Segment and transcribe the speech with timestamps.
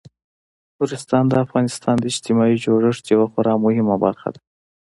[0.77, 4.41] نورستان د افغانستان د اجتماعي جوړښت یوه خورا مهمه برخه ده.